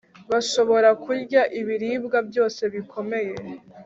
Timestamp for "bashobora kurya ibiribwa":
0.31-2.17